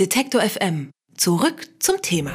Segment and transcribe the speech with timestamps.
[0.00, 0.90] Detektor FM.
[1.16, 2.32] Zurück zum Thema.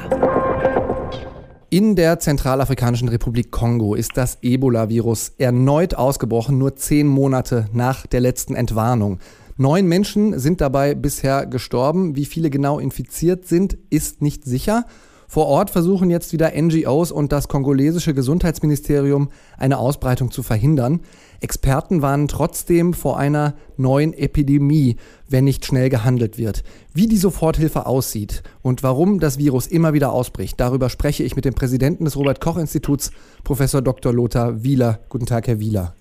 [1.68, 8.20] In der Zentralafrikanischen Republik Kongo ist das Ebola-Virus erneut ausgebrochen, nur zehn Monate nach der
[8.20, 9.18] letzten Entwarnung.
[9.58, 12.16] Neun Menschen sind dabei bisher gestorben.
[12.16, 14.86] Wie viele genau infiziert sind, ist nicht sicher.
[15.30, 21.02] Vor Ort versuchen jetzt wieder NGOs und das kongolesische Gesundheitsministerium eine Ausbreitung zu verhindern.
[21.40, 24.96] Experten warnen trotzdem vor einer neuen Epidemie,
[25.28, 26.64] wenn nicht schnell gehandelt wird.
[26.94, 31.44] Wie die Soforthilfe aussieht und warum das Virus immer wieder ausbricht, darüber spreche ich mit
[31.44, 33.12] dem Präsidenten des Robert Koch Instituts,
[33.44, 34.12] Professor Dr.
[34.12, 34.98] Lothar Wieler.
[35.10, 35.94] Guten Tag, Herr Wieler.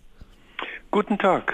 [0.90, 1.54] Guten Tag.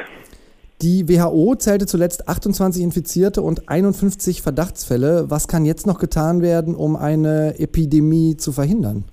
[0.81, 5.29] Die WHO zählte zuletzt 28 Infizierte und 51 Verdachtsfälle.
[5.29, 9.05] Was kann jetzt noch getan werden, um eine Epidemie zu verhindern?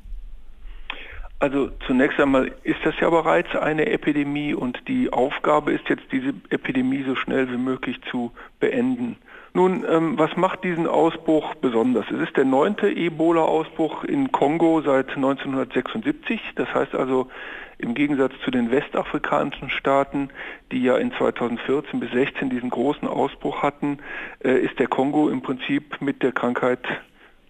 [1.39, 6.35] Also zunächst einmal ist das ja bereits eine Epidemie und die Aufgabe ist jetzt, diese
[6.51, 9.17] Epidemie so schnell wie möglich zu beenden.
[9.55, 12.07] Nun, ähm, was macht diesen Ausbruch besonders?
[12.11, 16.41] Es ist der neunte Ebola-Ausbruch in Kongo seit 1976.
[16.55, 17.29] Das heißt also,
[17.77, 20.31] im Gegensatz zu den westafrikanischen Staaten,
[20.71, 23.99] die ja in 2014 bis 2016 diesen großen Ausbruch hatten,
[24.43, 26.81] äh, ist der Kongo im Prinzip mit der Krankheit,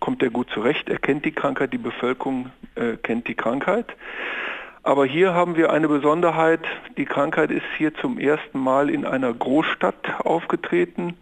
[0.00, 0.88] kommt er gut zurecht.
[0.88, 3.86] Er kennt die Krankheit, die Bevölkerung äh, kennt die Krankheit.
[4.82, 6.64] Aber hier haben wir eine Besonderheit.
[6.96, 11.16] Die Krankheit ist hier zum ersten Mal in einer Großstadt aufgetreten.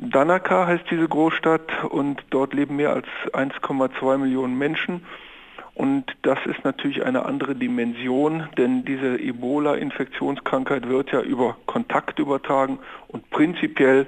[0.00, 5.02] Danaka heißt diese Großstadt und dort leben mehr als 1,2 Millionen Menschen.
[5.74, 12.78] Und das ist natürlich eine andere Dimension, denn diese Ebola-Infektionskrankheit wird ja über Kontakt übertragen
[13.08, 14.06] und prinzipiell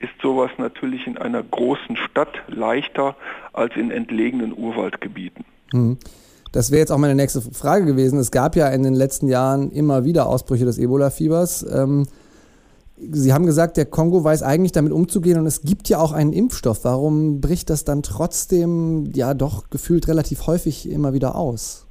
[0.00, 3.16] ist sowas natürlich in einer großen Stadt leichter
[3.52, 5.44] als in entlegenen Urwaldgebieten.
[5.72, 5.98] Hm.
[6.52, 8.18] Das wäre jetzt auch meine nächste Frage gewesen.
[8.18, 11.66] Es gab ja in den letzten Jahren immer wieder Ausbrüche des Ebola-Fiebers.
[11.70, 12.06] Ähm,
[12.96, 16.32] Sie haben gesagt, der Kongo weiß eigentlich damit umzugehen und es gibt ja auch einen
[16.32, 16.84] Impfstoff.
[16.84, 21.88] Warum bricht das dann trotzdem ja doch gefühlt relativ häufig immer wieder aus?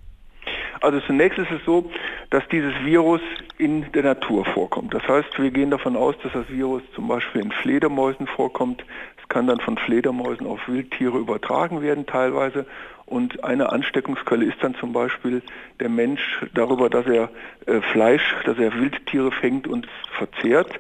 [0.80, 1.90] Also zunächst ist es so,
[2.30, 3.22] dass dieses Virus
[3.58, 4.94] in der Natur vorkommt.
[4.94, 8.84] Das heißt, wir gehen davon aus, dass das Virus zum Beispiel in Fledermäusen vorkommt.
[9.24, 12.66] Es kann dann von Fledermäusen auf Wildtiere übertragen werden teilweise.
[13.06, 15.42] Und eine Ansteckungsquelle ist dann zum Beispiel
[15.80, 17.30] der Mensch darüber, dass er
[17.66, 20.80] äh, Fleisch, dass er Wildtiere fängt und verzehrt.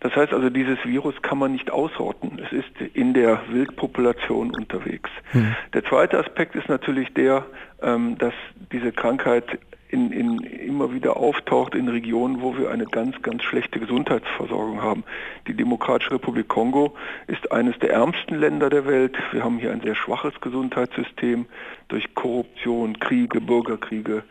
[0.00, 2.40] Das heißt also, dieses Virus kann man nicht ausrotten.
[2.44, 5.10] Es ist in der Wildpopulation unterwegs.
[5.32, 5.56] Mhm.
[5.74, 7.44] Der zweite Aspekt ist natürlich der,
[7.82, 8.34] ähm, dass
[8.72, 13.78] diese Krankheit in, in, immer wieder auftaucht in Regionen, wo wir eine ganz, ganz schlechte
[13.78, 15.04] Gesundheitsversorgung haben.
[15.46, 16.94] Die Demokratische Republik Kongo
[17.26, 19.16] ist eines der ärmsten Länder der Welt.
[19.32, 21.46] Wir haben hier ein sehr schwaches Gesundheitssystem
[21.88, 24.24] durch Korruption, Kriege, Bürgerkriege,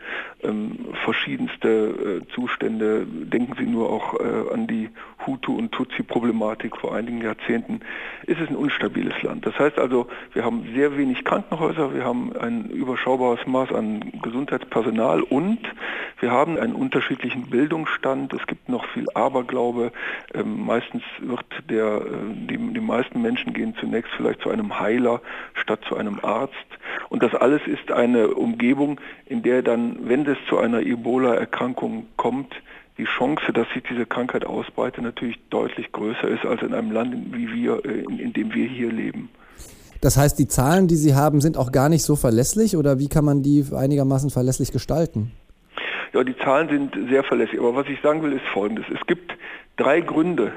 [0.44, 3.04] ähm, verschiedenste äh, Zustände.
[3.06, 4.90] Denken Sie nur auch äh, an die
[5.26, 7.80] Hutu- und Tutsi-Problematik vor einigen Jahrzehnten.
[8.26, 9.44] Ist es ein unstabiles Land.
[9.44, 15.22] Das heißt also, wir haben sehr wenig Krankenhäuser, wir haben ein überschaubares Maß an Gesundheitspersonal
[15.22, 15.60] und und
[16.20, 18.34] wir haben einen unterschiedlichen Bildungsstand.
[18.34, 19.92] Es gibt noch viel Aberglaube.
[20.34, 25.22] Ähm, meistens wird der, äh, die, die meisten Menschen gehen zunächst vielleicht zu einem Heiler
[25.54, 26.54] statt zu einem Arzt.
[27.08, 32.54] Und das alles ist eine Umgebung, in der dann, wenn es zu einer Ebola-Erkrankung kommt,
[32.98, 37.14] die Chance, dass sich diese Krankheit ausbreitet, natürlich deutlich größer ist als in einem Land
[37.32, 39.30] wie wir, äh, in, in dem wir hier leben.
[40.00, 43.08] Das heißt, die Zahlen, die Sie haben, sind auch gar nicht so verlässlich oder wie
[43.08, 45.32] kann man die einigermaßen verlässlich gestalten?
[46.12, 47.60] Ja, die Zahlen sind sehr verlässlich.
[47.60, 48.86] Aber was ich sagen will, ist Folgendes.
[48.94, 49.32] Es gibt
[49.76, 50.52] drei Gründe,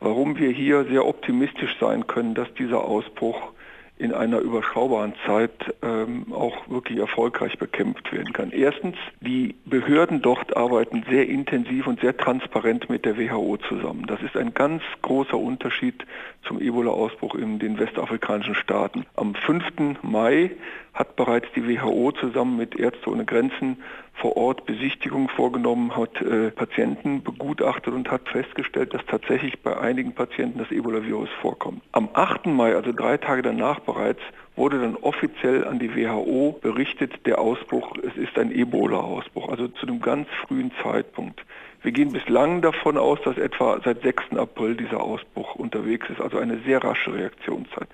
[0.00, 3.52] warum wir hier sehr optimistisch sein können, dass dieser Ausbruch
[4.02, 8.50] in einer überschaubaren Zeit ähm, auch wirklich erfolgreich bekämpft werden kann.
[8.50, 14.06] Erstens, die Behörden dort arbeiten sehr intensiv und sehr transparent mit der WHO zusammen.
[14.08, 16.04] Das ist ein ganz großer Unterschied
[16.42, 19.06] zum Ebola-Ausbruch in den westafrikanischen Staaten.
[19.14, 20.02] Am 5.
[20.02, 20.50] Mai
[20.94, 23.82] hat bereits die WHO zusammen mit Ärzte ohne Grenzen
[24.14, 30.12] vor Ort Besichtigungen vorgenommen, hat äh, Patienten begutachtet und hat festgestellt, dass tatsächlich bei einigen
[30.12, 31.82] Patienten das Ebola-Virus vorkommt.
[31.92, 32.46] Am 8.
[32.46, 34.20] Mai, also drei Tage danach bereits,
[34.54, 39.86] wurde dann offiziell an die WHO berichtet, der Ausbruch, es ist ein Ebola-Ausbruch, also zu
[39.86, 41.42] einem ganz frühen Zeitpunkt.
[41.82, 44.36] Wir gehen bislang davon aus, dass etwa seit 6.
[44.36, 47.88] April dieser Ausbruch unterwegs ist, also eine sehr rasche Reaktionszeit.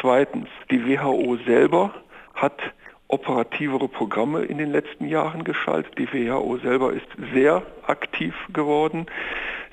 [0.00, 1.94] Zweitens, die WHO selber
[2.34, 2.60] hat
[3.08, 5.98] operativere Programme in den letzten Jahren geschaltet.
[5.98, 9.06] Die WHO selber ist sehr aktiv geworden.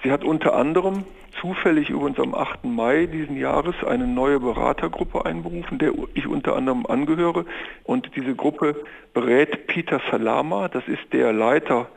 [0.03, 1.05] Sie hat unter anderem
[1.39, 2.65] zufällig übrigens am 8.
[2.65, 7.45] Mai diesen Jahres eine neue Beratergruppe einberufen, der ich unter anderem angehöre.
[7.83, 8.75] Und diese Gruppe
[9.13, 11.87] berät Peter Salama, das ist der Leiter,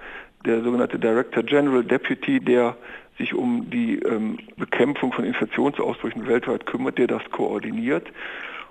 [0.46, 2.76] der sogenannte Director General Deputy, der
[3.18, 8.06] sich um die ähm, Bekämpfung von Infektionsausbrüchen weltweit kümmert, der das koordiniert.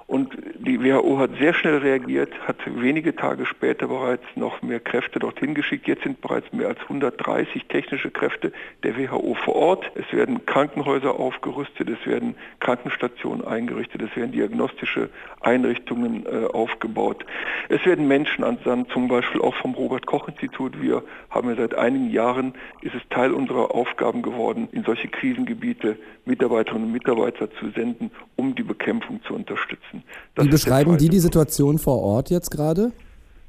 [0.05, 5.19] Und die WHO hat sehr schnell reagiert, hat wenige Tage später bereits noch mehr Kräfte
[5.19, 5.87] dorthin geschickt.
[5.87, 8.51] Jetzt sind bereits mehr als 130 technische Kräfte
[8.83, 9.91] der WHO vor Ort.
[9.95, 15.09] Es werden Krankenhäuser aufgerüstet, es werden Krankenstationen eingerichtet, es werden diagnostische
[15.39, 17.25] Einrichtungen äh, aufgebaut.
[17.69, 20.81] Es werden Menschen ansandt, zum Beispiel auch vom Robert Koch Institut.
[20.81, 25.97] Wir haben ja seit einigen Jahren, ist es Teil unserer Aufgaben geworden, in solche Krisengebiete
[26.25, 29.92] Mitarbeiterinnen und Mitarbeiter zu senden, um die Bekämpfung zu unterstützen.
[30.35, 32.91] Das Wie beschreiben die die Situation vor Ort jetzt gerade?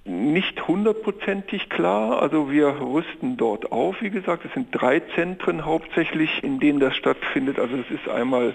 [0.04, 2.20] Nicht hundertprozentig klar.
[2.20, 4.02] Also wir rüsten dort auf.
[4.02, 7.58] Wie gesagt, es sind drei Zentren hauptsächlich, in denen das stattfindet.
[7.58, 8.54] Also es ist einmal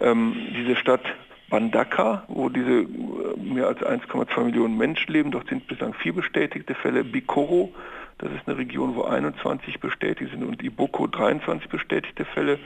[0.00, 1.02] ähm, diese Stadt
[1.48, 2.86] Bandaka, wo diese äh,
[3.38, 5.30] mehr als 1,2 Millionen Menschen leben.
[5.30, 7.04] Dort sind bislang vier bestätigte Fälle.
[7.04, 7.72] Bikoro,
[8.18, 12.58] das ist eine Region, wo 21 bestätigt sind und Iboko 23 bestätigte Fälle.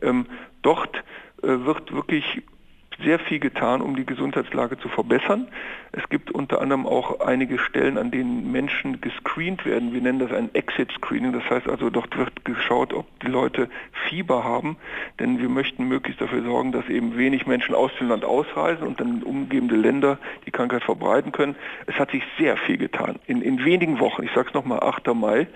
[0.00, 0.26] Ähm,
[0.62, 0.96] dort
[1.42, 2.42] äh, wird wirklich
[3.02, 5.48] sehr viel getan, um die Gesundheitslage zu verbessern.
[5.92, 9.92] Es gibt unter anderem auch einige Stellen, an denen Menschen gescreent werden.
[9.92, 11.32] Wir nennen das ein Exit-Screening.
[11.32, 13.68] Das heißt also, dort wird geschaut, ob die Leute
[14.08, 14.76] Fieber haben.
[15.20, 19.00] Denn wir möchten möglichst dafür sorgen, dass eben wenig Menschen aus dem Land ausreisen und
[19.00, 21.56] dann umgebende Länder die Krankheit verbreiten können.
[21.86, 23.16] Es hat sich sehr viel getan.
[23.26, 25.14] In, in wenigen Wochen, ich sage es nochmal, 8.
[25.14, 25.46] Mai.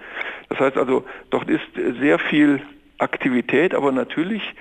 [0.48, 1.66] Das heißt also, dort ist
[2.00, 2.60] sehr viel
[2.98, 4.54] Aktivität, aber natürlich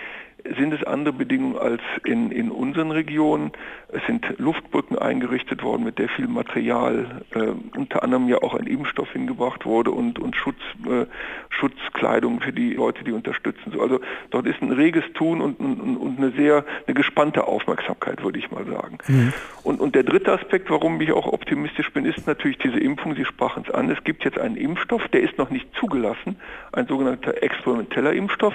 [0.57, 3.51] sind es andere Bedingungen als in, in unseren Regionen.
[3.89, 8.67] Es sind Luftbrücken eingerichtet worden, mit der viel Material, äh, unter anderem ja auch ein
[8.67, 11.05] Impfstoff hingebracht wurde und, und Schutz, äh,
[11.49, 13.73] Schutzkleidung für die Leute, die unterstützen.
[13.79, 13.99] Also
[14.29, 18.51] dort ist ein reges Tun und, und, und eine sehr eine gespannte Aufmerksamkeit, würde ich
[18.51, 18.97] mal sagen.
[19.07, 19.33] Mhm.
[19.63, 23.15] Und, und der dritte Aspekt, warum ich auch optimistisch bin, ist natürlich diese Impfung.
[23.15, 23.89] Sie sprachen es an.
[23.89, 26.37] Es gibt jetzt einen Impfstoff, der ist noch nicht zugelassen,
[26.71, 28.53] ein sogenannter experimenteller Impfstoff.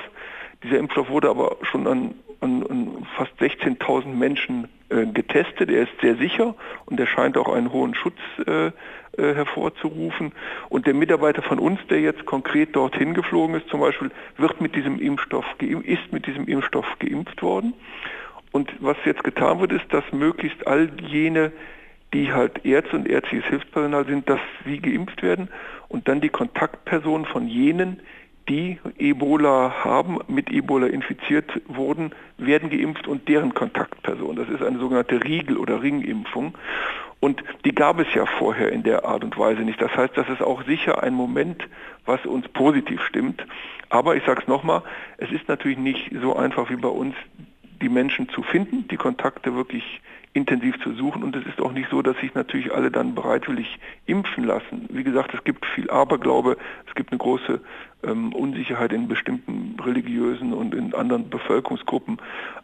[0.62, 5.70] Dieser Impfstoff wurde aber schon an, an, an fast 16.000 Menschen äh, getestet.
[5.70, 6.54] Er ist sehr sicher
[6.86, 10.32] und er scheint auch einen hohen Schutz äh, äh, hervorzurufen.
[10.68, 14.76] Und der Mitarbeiter von uns, der jetzt konkret dorthin geflogen ist, zum Beispiel, wird mit
[14.76, 17.74] diesem Impfstoff ist mit diesem Impfstoff geimpft worden.
[18.52, 21.52] Und was jetzt getan wird, ist, dass möglichst all jene,
[22.12, 25.48] die halt Ärzte und ärztliches Hilfspersonal sind, dass sie geimpft werden
[25.88, 28.00] und dann die Kontaktpersonen von jenen,
[28.50, 34.34] die Ebola haben, mit Ebola infiziert wurden, werden geimpft und deren Kontaktperson.
[34.34, 36.54] Das ist eine sogenannte Riegel- oder Ringimpfung.
[37.20, 39.80] Und die gab es ja vorher in der Art und Weise nicht.
[39.80, 41.68] Das heißt, das ist auch sicher ein Moment,
[42.06, 43.46] was uns positiv stimmt.
[43.88, 44.82] Aber ich sage es nochmal,
[45.18, 47.14] es ist natürlich nicht so einfach wie bei uns,
[47.82, 50.00] die Menschen zu finden, die Kontakte wirklich
[50.32, 51.22] intensiv zu suchen.
[51.22, 54.86] Und es ist auch nicht so, dass sich natürlich alle dann bereitwillig impfen lassen.
[54.90, 56.56] Wie gesagt, es gibt viel Aberglaube,
[56.86, 57.60] es gibt eine große
[58.04, 62.18] ähm, Unsicherheit in bestimmten religiösen und in anderen Bevölkerungsgruppen.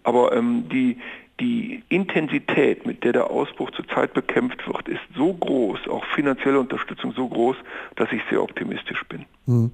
[0.05, 0.99] Aber ähm, die,
[1.41, 7.13] die Intensität, mit der der Ausbruch zurzeit bekämpft wird, ist so groß, auch finanzielle Unterstützung
[7.13, 7.57] so groß,
[7.97, 9.25] dass ich sehr optimistisch bin.
[9.47, 9.73] Hm.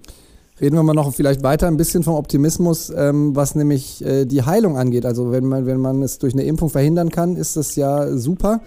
[0.60, 4.42] Reden wir mal noch vielleicht weiter ein bisschen vom Optimismus, ähm, was nämlich äh, die
[4.42, 5.06] Heilung angeht.
[5.06, 8.60] Also wenn man, wenn man es durch eine Impfung verhindern kann, ist das ja super.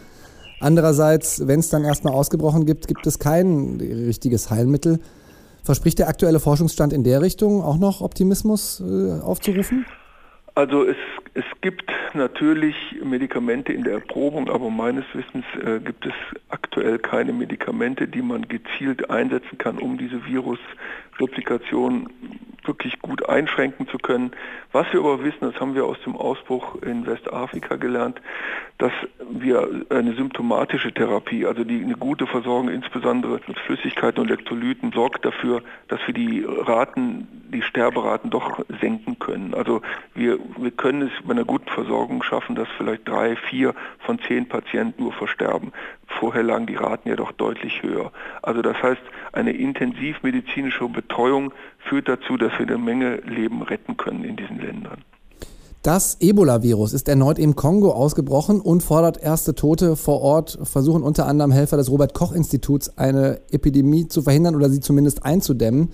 [0.60, 5.00] Andererseits, wenn es dann erstmal ausgebrochen gibt, gibt es kein richtiges Heilmittel.
[5.64, 9.86] Verspricht der aktuelle Forschungsstand in der Richtung auch noch Optimismus äh, aufzurufen?
[10.56, 10.96] Also es,
[11.34, 16.14] es gibt natürlich Medikamente in der Erprobung, aber meines Wissens äh, gibt es
[16.48, 22.10] aktuell keine Medikamente, die man gezielt einsetzen kann, um diese Virusreplikation
[22.64, 24.32] wirklich gut einschränken zu können.
[24.72, 28.22] Was wir aber wissen, das haben wir aus dem Ausbruch in Westafrika gelernt,
[28.78, 28.92] dass
[29.30, 35.26] wir eine symptomatische Therapie, also die eine gute Versorgung insbesondere mit Flüssigkeiten und Elektrolyten sorgt
[35.26, 39.54] dafür, dass wir die Raten, die Sterberaten doch senken können.
[39.54, 39.82] Also
[40.14, 44.48] wir, wir können es bei einer guten Versorgung schaffen, dass vielleicht drei, vier von zehn
[44.48, 45.72] Patienten nur versterben.
[46.08, 48.12] Vorher lagen die Raten ja doch deutlich höher.
[48.42, 54.24] Also das heißt, eine intensivmedizinische Betreuung führt dazu, dass wir eine Menge Leben retten können
[54.24, 55.04] in diesen Ländern.
[55.86, 61.28] Das Ebola-Virus ist erneut im Kongo ausgebrochen und fordert erste Tote vor Ort, versuchen unter
[61.28, 65.90] anderem Helfer des Robert-Koch-Instituts eine Epidemie zu verhindern oder sie zumindest einzudämmen.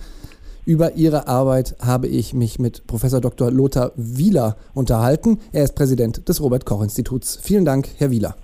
[0.64, 3.50] Über ihre Arbeit habe ich mich mit Professor Dr.
[3.50, 5.40] Lothar Wieler unterhalten.
[5.52, 7.40] Er ist Präsident des Robert-Koch-Instituts.
[7.42, 8.36] Vielen Dank, Herr Wieler.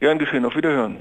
[0.00, 0.96] Gern geschehen, auf Wiederhören.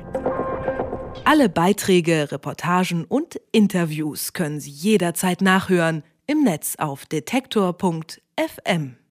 [1.24, 8.96] Alle Beiträge, Reportagen und Interviews können Sie jederzeit nachhören im Netz auf detektor.fm.